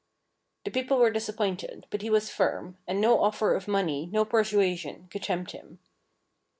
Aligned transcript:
The 0.65 0.71
people 0.71 0.97
were 0.97 1.11
disappointed, 1.11 1.85
but 1.91 2.01
he 2.01 2.09
was 2.09 2.31
firm, 2.31 2.79
and 2.87 2.99
no 2.99 3.21
offer 3.21 3.53
of 3.53 3.67
money, 3.67 4.09
no 4.11 4.25
persuasion, 4.25 5.07
could 5.11 5.21
tempt 5.21 5.51
him. 5.51 5.77